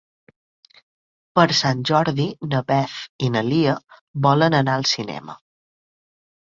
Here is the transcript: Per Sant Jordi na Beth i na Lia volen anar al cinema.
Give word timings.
Per 1.39 1.43
Sant 1.59 1.83
Jordi 1.91 2.27
na 2.55 2.63
Beth 2.73 2.99
i 3.29 3.33
na 3.37 3.47
Lia 3.53 3.79
volen 4.29 4.61
anar 4.63 4.79
al 4.83 4.93
cinema. 4.97 5.43